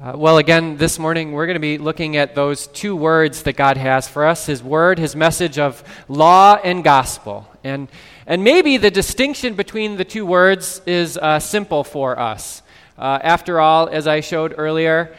[0.00, 3.56] Uh, well, again, this morning we're going to be looking at those two words that
[3.56, 7.48] God has for us His Word, His message of law and gospel.
[7.64, 7.88] And,
[8.24, 12.62] and maybe the distinction between the two words is uh, simple for us.
[12.96, 15.16] Uh, after all, as I showed earlier,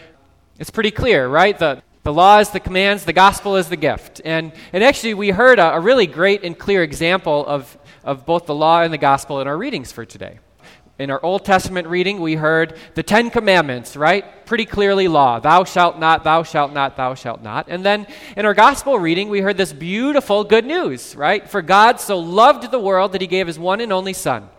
[0.59, 1.59] it's pretty clear, right?
[1.59, 4.21] The, the law is the commands, the gospel is the gift.
[4.23, 8.45] And, and actually, we heard a, a really great and clear example of, of both
[8.45, 10.39] the law and the gospel in our readings for today.
[10.99, 14.45] In our Old Testament reading, we heard the Ten Commandments, right?
[14.45, 15.39] Pretty clearly law.
[15.39, 17.67] Thou shalt not, thou shalt not, thou shalt not.
[17.69, 18.05] And then
[18.35, 21.49] in our gospel reading, we heard this beautiful good news, right?
[21.49, 24.49] For God so loved the world that he gave his one and only Son.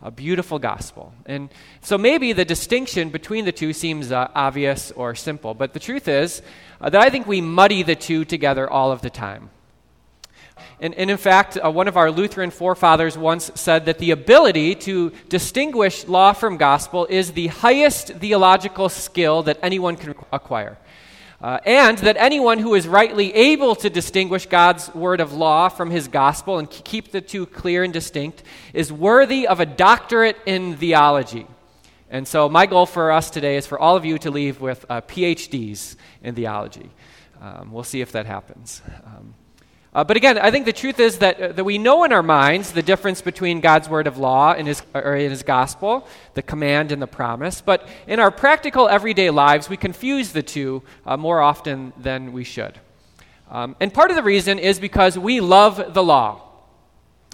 [0.00, 1.12] A beautiful gospel.
[1.26, 5.80] And so maybe the distinction between the two seems uh, obvious or simple, but the
[5.80, 6.40] truth is
[6.80, 9.50] uh, that I think we muddy the two together all of the time.
[10.80, 14.74] And, and in fact, uh, one of our Lutheran forefathers once said that the ability
[14.76, 20.78] to distinguish law from gospel is the highest theological skill that anyone can acquire.
[21.42, 25.90] Uh, and that anyone who is rightly able to distinguish God's word of law from
[25.90, 28.42] his gospel and keep the two clear and distinct
[28.74, 31.46] is worthy of a doctorate in theology.
[32.10, 34.84] And so, my goal for us today is for all of you to leave with
[34.90, 36.90] uh, PhDs in theology.
[37.40, 38.82] Um, we'll see if that happens.
[39.06, 39.34] Um,
[39.92, 42.22] uh, but again, I think the truth is that, uh, that we know in our
[42.22, 46.42] minds the difference between God's word of law and his, or in his gospel, the
[46.42, 47.60] command and the promise.
[47.60, 52.44] But in our practical everyday lives, we confuse the two uh, more often than we
[52.44, 52.78] should.
[53.50, 56.46] Um, and part of the reason is because we love the law.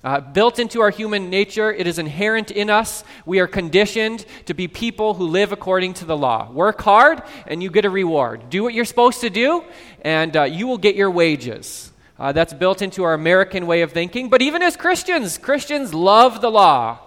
[0.02, 3.04] Uh, built into our human nature, it is inherent in us.
[3.26, 6.50] We are conditioned to be people who live according to the law.
[6.52, 8.48] Work hard, and you get a reward.
[8.48, 9.64] Do what you're supposed to do,
[10.02, 11.92] and uh, you will get your wages.
[12.18, 14.30] Uh, that's built into our American way of thinking.
[14.30, 16.98] But even as Christians, Christians love the law.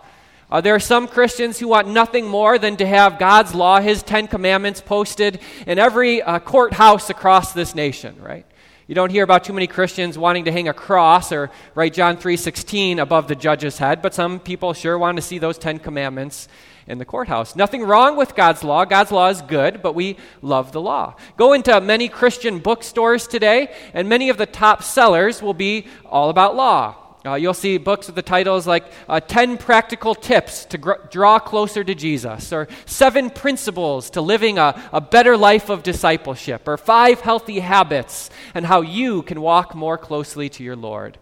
[0.51, 4.03] Uh, there are some Christians who want nothing more than to have God's law, His
[4.03, 8.45] Ten Commandments, posted in every uh, courthouse across this nation, right?
[8.88, 12.17] You don't hear about too many Christians wanting to hang a cross or write John
[12.17, 16.47] 3:16 above the judge's head, but some people sure want to see those 10 commandments
[16.89, 17.55] in the courthouse.
[17.55, 18.83] Nothing wrong with God's law.
[18.83, 21.16] God's law is good, but we love the law.
[21.38, 26.29] Go into many Christian bookstores today, and many of the top sellers will be all
[26.31, 26.95] about law.
[27.25, 31.39] Uh, you'll see books with the titles like uh, 10 Practical Tips to gr- Draw
[31.39, 36.78] Closer to Jesus, or Seven Principles to Living a, a Better Life of Discipleship, or
[36.78, 41.17] Five Healthy Habits and How You Can Walk More Closely to Your Lord.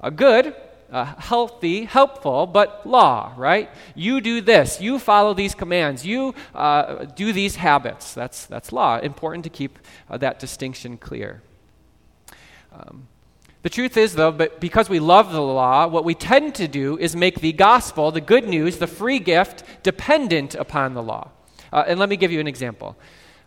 [0.00, 0.54] Uh, good,
[0.90, 3.70] uh, healthy, helpful, but law, right?
[3.94, 8.14] You do this, you follow these commands, you uh, do these habits.
[8.14, 8.98] That's, that's law.
[8.98, 11.42] Important to keep uh, that distinction clear.
[12.72, 13.08] Um,
[13.62, 16.96] the truth is, though, but because we love the law, what we tend to do
[16.98, 21.30] is make the gospel, the good news, the free gift, dependent upon the law.
[21.72, 22.96] Uh, and let me give you an example.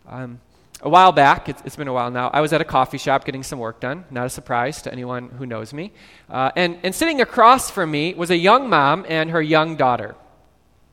[0.08, 0.40] Um,
[0.80, 3.24] a while back, it's, it's been a while now, I was at a coffee shop
[3.24, 4.04] getting some work done.
[4.10, 5.92] Not a surprise to anyone who knows me.
[6.28, 10.14] Uh, and, and sitting across from me was a young mom and her young daughter.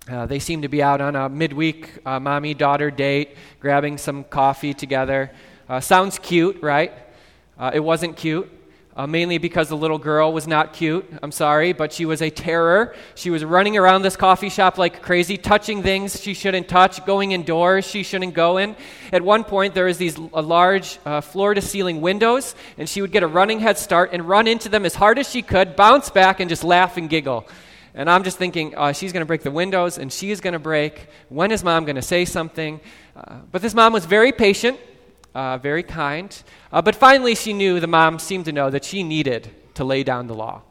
[0.10, 4.24] Uh, they seemed to be out on a midweek uh, mommy daughter date, grabbing some
[4.24, 5.32] coffee together.
[5.68, 6.94] Uh, sounds cute, right?
[7.58, 8.50] Uh, it wasn't cute
[8.96, 11.10] uh, mainly because the little girl was not cute.
[11.24, 12.96] I'm sorry, but she was a terror.
[13.16, 17.32] She was running around this coffee shop like crazy, touching things she shouldn't touch, going
[17.32, 18.76] indoors she shouldn't go in.
[19.12, 23.28] At one point, there was these large uh, floor-to-ceiling windows, and she would get a
[23.28, 26.50] running head start and run into them as hard as she could, bounce back, and
[26.50, 27.48] just laugh and giggle.
[27.94, 30.54] And I'm just thinking, uh, she's going to break the windows, and she is going
[30.54, 31.08] to break.
[31.30, 32.80] When is mom going to say something?
[33.16, 34.80] Uh, but this mom was very patient
[35.34, 36.42] uh, very kind.
[36.72, 40.04] Uh, but finally, she knew, the mom seemed to know, that she needed to lay
[40.04, 40.62] down the law.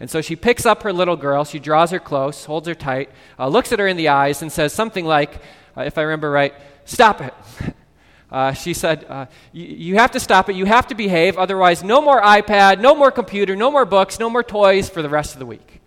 [0.00, 3.10] And so she picks up her little girl, she draws her close, holds her tight,
[3.38, 5.40] uh, looks at her in the eyes, and says something like,
[5.76, 7.34] uh, if I remember right, stop it.
[8.30, 10.56] Uh, she said, uh, You have to stop it.
[10.56, 11.38] You have to behave.
[11.38, 15.08] Otherwise, no more iPad, no more computer, no more books, no more toys for the
[15.08, 15.80] rest of the week.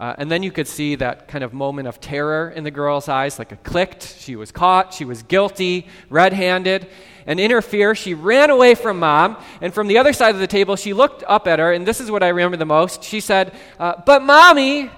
[0.00, 3.06] Uh, and then you could see that kind of moment of terror in the girl's
[3.06, 4.16] eyes, like a clicked.
[4.18, 6.88] She was caught, she was guilty, red handed.
[7.26, 9.36] And in her fear, she ran away from mom.
[9.60, 12.00] And from the other side of the table, she looked up at her, and this
[12.00, 13.04] is what I remember the most.
[13.04, 14.90] She said, uh, But mommy,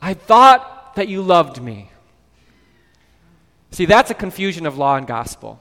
[0.00, 1.90] I thought that you loved me.
[3.72, 5.58] See, that's a confusion of law and gospel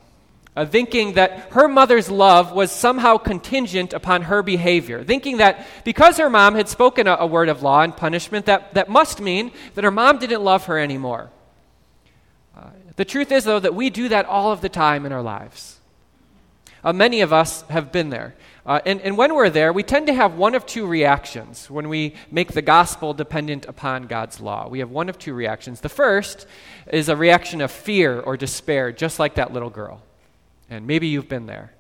[0.56, 6.18] uh, thinking that her mother's love was somehow contingent upon her behavior, thinking that because
[6.18, 9.52] her mom had spoken a, a, word of law and punishment, that, that must mean
[9.74, 11.32] that her mom didn't love her anymore.
[12.56, 15.24] Uh, the truth is, though, that we do that all of the time in our
[15.24, 15.80] lives.
[16.84, 18.36] Uh, many of us have been there.
[18.66, 21.90] Uh, and, and when we're there, we tend to have one of two reactions when
[21.90, 24.68] we make the gospel dependent upon God's law.
[24.68, 25.82] We have one of two reactions.
[25.82, 26.46] The first
[26.92, 30.02] is a reaction of fear or despair, just like that little girl.
[30.74, 31.72] And maybe you've been there.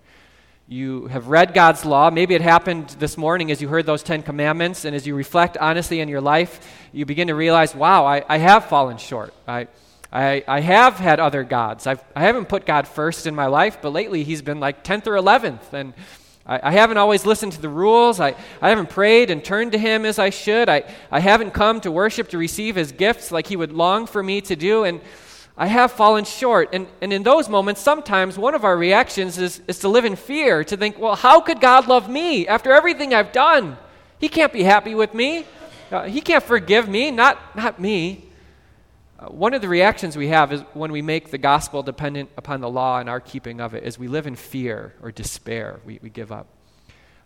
[0.67, 2.11] You have read God's law.
[2.11, 5.57] Maybe it happened this morning as you heard those Ten Commandments, and as you reflect
[5.57, 9.33] honestly in your life, you begin to realize, wow, I, I have fallen short.
[9.47, 9.67] I,
[10.11, 11.87] I, I have had other gods.
[11.87, 15.07] I've, I haven't put God first in my life, but lately he's been like 10th
[15.07, 15.73] or 11th.
[15.73, 15.95] And
[16.45, 18.19] I, I, haven't always listened to the rules.
[18.19, 20.69] I, I haven't prayed and turned to Him as I should.
[20.69, 24.21] I, I haven't come to worship to receive His gifts like He would long for
[24.21, 24.83] me to do.
[24.83, 25.01] And
[25.55, 26.69] I have fallen short.
[26.73, 30.15] And, and in those moments, sometimes one of our reactions is, is to live in
[30.15, 33.77] fear, to think, well, how could God love me after everything I've done?
[34.19, 35.45] He can't be happy with me.
[35.91, 38.25] Uh, he can't forgive me, not, not me.
[39.19, 42.59] Uh, one of the reactions we have is when we make the gospel dependent upon
[42.59, 45.81] the law and our keeping of it is we live in fear or despair.
[45.85, 46.47] We, we give up.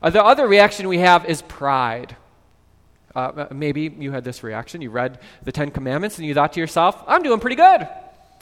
[0.02, 2.18] Uh, the other reaction we have is pride.
[3.16, 4.82] Uh, maybe you had this reaction.
[4.82, 7.88] You read the Ten Commandments and you thought to yourself, I'm doing pretty good.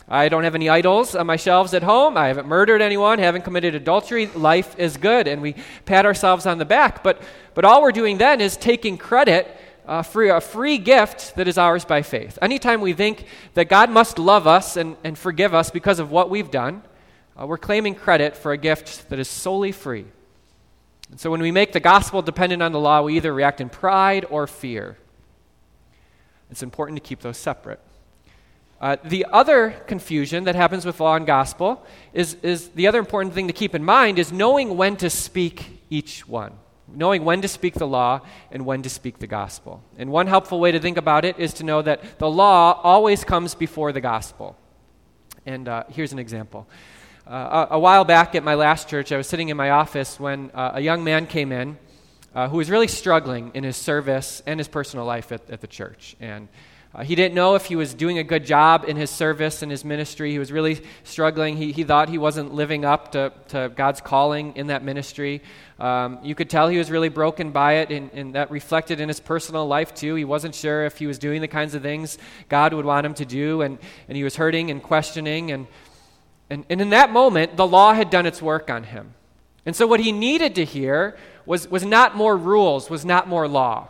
[0.08, 2.16] I don't have any idols on my shelves at home.
[2.16, 4.28] I haven't murdered anyone, haven't committed adultery.
[4.28, 5.28] Life is good.
[5.28, 5.56] And we
[5.86, 7.04] pat ourselves on the back.
[7.04, 7.22] But,
[7.56, 9.48] but all we're doing then is taking credit
[9.88, 12.38] uh, free, a free gift that is ours by faith.
[12.42, 13.26] Anytime we think
[13.56, 16.84] that God must love us and, and forgive us because of what we've done,
[17.40, 20.06] uh, we're claiming credit for a gift that is solely free.
[21.10, 23.70] And so when we make the gospel dependent on the law, we either react in
[23.70, 24.98] pride or fear.
[26.52, 27.80] It's important to keep those separate.
[28.80, 33.34] Uh, the other confusion that happens with law and gospel is, is the other important
[33.34, 36.54] thing to keep in mind is knowing when to speak each one
[36.88, 39.84] knowing when to speak the law and when to speak the gospel.
[39.98, 43.24] And one helpful way to think about it is to know that the law always
[43.24, 44.56] comes before the gospel.
[45.46, 46.68] And uh, here's an example.
[47.28, 50.20] Uh, a, a, while back at my last church, I was sitting in my office
[50.20, 51.78] when uh, a young man came in
[52.36, 55.68] uh, who was really struggling in his service and his personal life at, at the
[55.68, 56.16] church.
[56.20, 56.48] And
[56.96, 59.70] uh, he didn't know if he was doing a good job in his service and
[59.70, 60.32] his ministry.
[60.32, 61.58] He was really struggling.
[61.58, 65.42] He, he thought he wasn't living up to, to God's calling in that ministry.
[65.78, 69.10] Um, you could tell he was really broken by it, and, and that reflected in
[69.10, 70.16] his personal life too.
[70.16, 73.14] He wasn't sure if he was doing the kinds of things God would want him
[73.16, 73.78] to do, and,
[74.08, 75.52] and he was hurting and questioning.
[75.52, 75.68] And,
[76.50, 79.16] and, and in that moment, the law had done its work on him.
[79.66, 83.50] And so what he needed to hear was, was not more rules, was not more
[83.50, 83.90] law.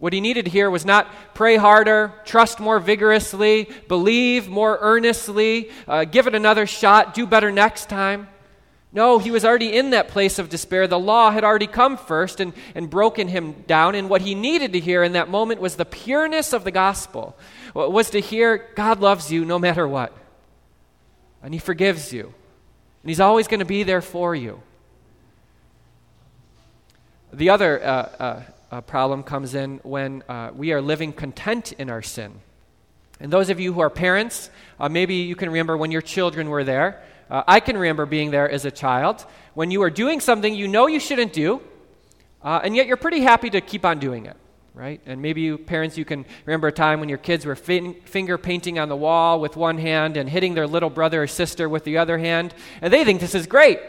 [0.00, 5.70] What he needed to hear was not pray harder, trust more vigorously, believe more earnestly,
[5.86, 8.26] uh, give it another shot, do better next time.
[8.92, 10.88] No, he was already in that place of despair.
[10.88, 13.94] The law had already come first and, and broken him down.
[13.94, 17.36] And what he needed to hear in that moment was the pureness of the gospel,
[17.74, 20.16] was to hear God loves you no matter what.
[21.42, 22.24] And he forgives you.
[23.02, 24.60] And he's always going to be there for you.
[27.32, 27.86] The other uh,
[28.18, 32.40] uh, uh, problem comes in when uh, we are living content in our sin.
[33.20, 36.48] And those of you who are parents, uh, maybe you can remember when your children
[36.48, 37.02] were there.
[37.28, 39.24] Uh, I can remember being there as a child
[39.54, 41.60] when you are doing something you know you shouldn't do,
[42.42, 44.36] uh, and yet you're pretty happy to keep on doing it,
[44.74, 45.00] right?
[45.04, 48.38] And maybe you parents, you can remember a time when your kids were fin- finger
[48.38, 51.84] painting on the wall with one hand and hitting their little brother or sister with
[51.84, 53.80] the other hand, and they think this is great.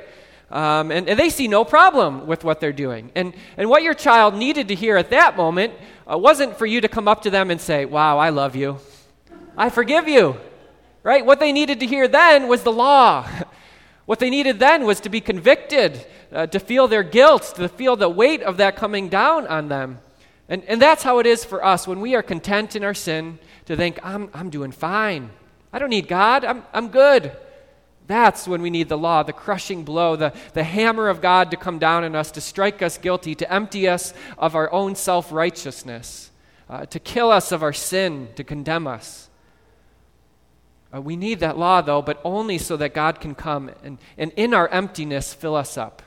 [0.52, 3.10] Um, and, and, they see no problem with what they're doing.
[3.16, 5.74] And, and what your child needed to hear at that moment
[6.12, 8.78] uh, wasn't for you to come up to them and say, Wow, I love you.
[9.58, 10.36] I forgive you.
[11.04, 11.26] Right?
[11.26, 13.28] What they needed to hear then was the law.
[14.06, 17.96] what they needed then was to be convicted, uh, to feel their guilt, to feel
[17.96, 20.00] the weight of that coming down on them.
[20.50, 23.40] And, and that's how it is for us when we are content in our sin
[23.68, 25.30] to think, I'm, I'm doing fine.
[25.72, 26.44] I don't need God.
[26.44, 27.32] I'm, I'm good.
[28.08, 31.58] That's when we need the law, the crushing blow, the, the hammer of God to
[31.58, 35.32] come down on us, to strike us guilty, to empty us of our own self
[35.32, 36.32] righteousness,
[36.70, 39.30] uh, to kill us of our sin, to condemn us.
[40.94, 44.32] Uh, we need that law, though, but only so that God can come and, and
[44.36, 46.02] in our emptiness fill us up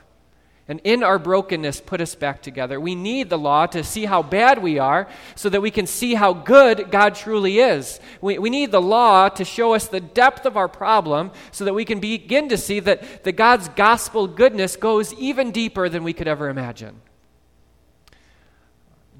[0.67, 2.79] and in our brokenness put us back together.
[2.79, 6.15] We need the law to see how bad we are so that we can see
[6.15, 7.99] how good God truly is.
[8.19, 11.73] We, we need the law to show us the depth of our problem so that
[11.73, 16.13] we can begin to see that, that God's gospel goodness goes even deeper than we
[16.13, 16.99] could ever imagine.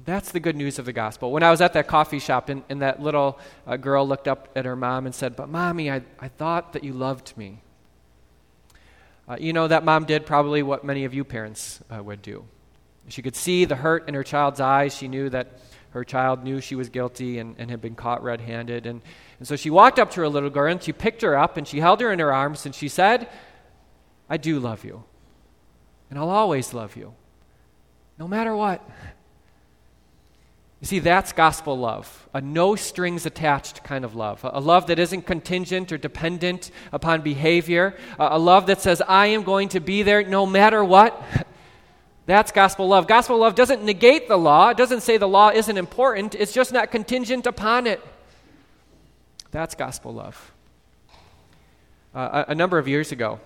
[0.04, 1.30] That's the good news of the gospel.
[1.30, 4.48] When I was at that coffee shop and, and that little uh, girl looked up
[4.56, 7.60] at her mom and said, But mommy, I, I thought that you loved me.
[9.28, 12.44] Uh, you know, that mom did probably what many of you parents uh, would do.
[13.08, 14.96] She could see the hurt in her child's eyes.
[14.96, 18.40] She knew that her child knew she was guilty and, and had been caught red
[18.40, 18.86] handed.
[18.86, 19.00] And,
[19.38, 21.66] and so she walked up to her little girl and she picked her up and
[21.66, 23.28] she held her in her arms and she said,
[24.28, 25.04] I do love you.
[26.10, 27.14] and I'll always love you,
[28.18, 28.86] no matter what.
[30.80, 34.98] You see, that's gospel love, a no strings attached kind of love, a love that
[34.98, 40.02] isn't contingent or dependent upon behavior, a love that says, I am going to be
[40.02, 41.20] there no matter what.
[42.26, 43.06] That's gospel love.
[43.06, 46.72] Gospel love doesn't negate the law, it doesn't say the law isn't important, it's just
[46.72, 48.02] not contingent upon it.
[49.50, 50.52] That's gospel love.
[52.14, 53.40] Uh, a, a, number of years ago,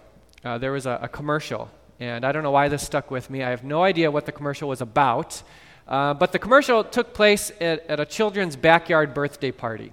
[0.45, 3.43] uh, there was a, a, commercial, and I don't know why this stuck with me.
[3.43, 5.43] I have no idea what the commercial was about,
[5.91, 9.93] uh, but the commercial took place at, at, a children's backyard birthday party.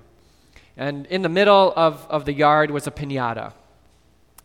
[0.78, 3.54] And in the middle of, of the yard was a pinata.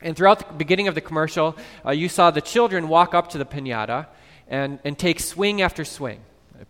[0.00, 3.38] And throughout the beginning of the commercial, uh, you saw the children walk up to
[3.38, 4.06] the pinata
[4.48, 6.20] and, and take swing after swing.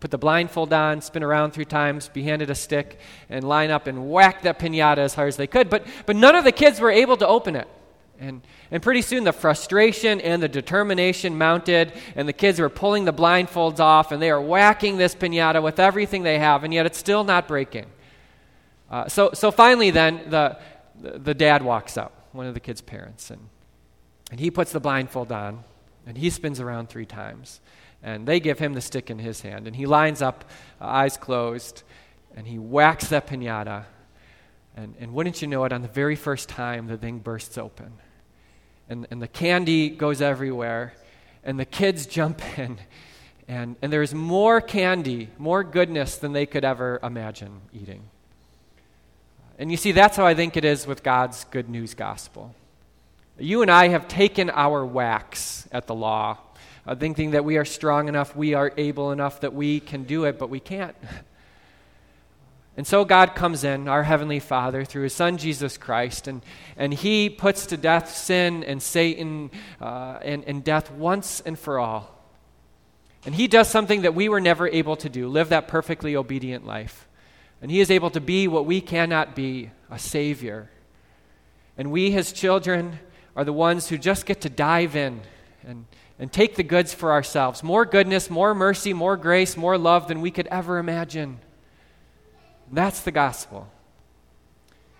[0.01, 2.99] Put the blindfold on, spin around three times, be handed a stick,
[3.29, 5.69] and line up and whack that pinata as hard as they could.
[5.69, 7.67] But, but none of the kids were able to open it.
[8.23, 13.03] And, and pretty soon the frustration and the determination mounted, and the kids were pulling
[13.03, 16.85] the blindfolds off, and they are whacking this pinata with everything they have, and yet
[16.85, 17.85] it's still not breaking.
[18.89, 20.57] Uh, so, so finally, then, the,
[20.95, 23.49] the, dad walks up, one of the kids' parents, and,
[24.31, 25.65] and he puts the blindfold on,
[26.07, 27.59] and he spins around three times.
[28.01, 29.65] And they give him the stick in his hand.
[29.65, 30.43] And he lines up,
[30.81, 31.83] uh, eyes closed,
[32.35, 33.85] and he whacks that pinata.
[34.75, 37.93] And, and wouldn't you know it, on the very first time, the thing bursts open.
[38.89, 40.93] And, and the candy goes everywhere.
[41.43, 42.79] And the kids jump in.
[43.47, 48.03] And, and there's more candy, more goodness than they could ever imagine eating.
[49.59, 52.55] And you see, that's how I think it is with God's good news gospel.
[53.37, 56.37] You and I have taken our whacks at the law,
[56.85, 60.25] uh, thinking that we are strong enough, we are able enough, that we can do
[60.25, 60.95] it, but we can't.
[62.75, 66.41] And so God comes in, our Heavenly Father, through His Son Jesus Christ, and,
[66.75, 71.77] and He puts to death sin and Satan uh, and, and death once and for
[71.77, 72.09] all.
[73.25, 76.65] And He does something that we were never able to do live that perfectly obedient
[76.65, 77.07] life.
[77.61, 80.69] And He is able to be what we cannot be a Savior.
[81.77, 82.99] And we, His children,
[83.35, 85.21] are the ones who just get to dive in
[85.65, 85.85] and,
[86.17, 87.61] and take the goods for ourselves.
[87.61, 91.39] More goodness, more mercy, more grace, more love than we could ever imagine.
[92.75, 93.67] That's the gospel.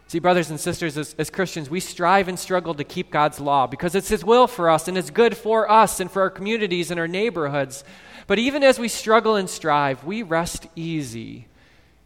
[0.08, 3.66] See, brothers and sisters, as, as, Christians, we strive and struggle to keep God's law
[3.66, 6.92] because it's His will for us and it's good for us and for our communities
[6.92, 7.84] and our neighborhoods.
[8.28, 11.48] But even as we struggle and strive, we rest easy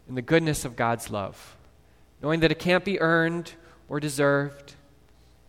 [0.08, 1.56] in the goodness of God's love,
[2.22, 3.52] knowing that it can't be earned
[3.90, 4.74] or deserved,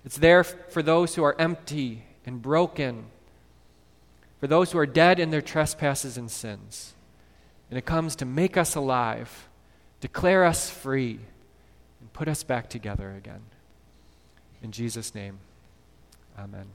[0.05, 3.05] it's there for those who are empty and broken,
[4.39, 6.93] for those who are dead in their trespasses and sins.
[7.69, 9.48] And it comes to make us alive,
[9.99, 11.19] declare us free,
[11.99, 13.41] and put us back together again.
[14.61, 15.39] In Jesus' name,
[16.37, 16.67] amen.